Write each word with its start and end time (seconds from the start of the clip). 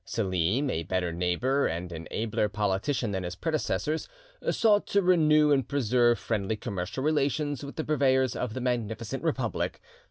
Selim, 0.03 0.67
a 0.71 0.81
better 0.81 1.13
neighbour 1.13 1.67
and 1.67 1.91
an 1.91 2.07
abler 2.09 2.49
politician 2.49 3.11
than 3.11 3.21
his 3.21 3.35
predecessors, 3.35 4.09
sought 4.49 4.87
to 4.87 4.99
renew 5.03 5.51
and 5.51 5.67
preserve 5.67 6.17
friendly 6.17 6.55
commercial 6.55 7.03
relations 7.03 7.63
with 7.63 7.75
the 7.75 7.83
purveyors 7.83 8.35
of 8.35 8.55
the 8.55 8.61
Magnificent 8.61 9.21
Republic. 9.23 9.79